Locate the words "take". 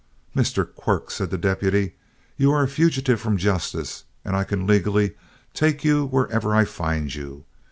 5.53-5.83